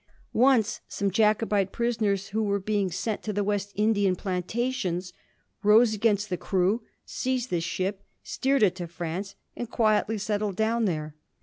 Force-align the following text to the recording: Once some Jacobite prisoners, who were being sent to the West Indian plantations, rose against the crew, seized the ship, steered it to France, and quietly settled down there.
Once 0.33 0.81
some 0.87 1.11
Jacobite 1.11 1.71
prisoners, 1.71 2.29
who 2.29 2.41
were 2.41 2.59
being 2.59 2.89
sent 2.89 3.21
to 3.21 3.31
the 3.31 3.43
West 3.43 3.71
Indian 3.75 4.15
plantations, 4.15 5.13
rose 5.61 5.93
against 5.93 6.31
the 6.31 6.37
crew, 6.37 6.81
seized 7.05 7.51
the 7.51 7.61
ship, 7.61 8.01
steered 8.23 8.63
it 8.63 8.73
to 8.73 8.87
France, 8.87 9.35
and 9.55 9.69
quietly 9.69 10.17
settled 10.17 10.55
down 10.55 10.85
there. 10.85 11.13